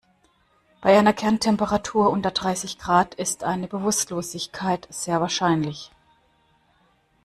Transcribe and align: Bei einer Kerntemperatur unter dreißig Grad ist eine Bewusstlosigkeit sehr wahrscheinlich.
Bei 0.81 0.97
einer 0.97 1.13
Kerntemperatur 1.13 2.09
unter 2.09 2.31
dreißig 2.31 2.79
Grad 2.79 3.13
ist 3.13 3.43
eine 3.43 3.67
Bewusstlosigkeit 3.67 4.87
sehr 4.89 5.21
wahrscheinlich. 5.21 5.91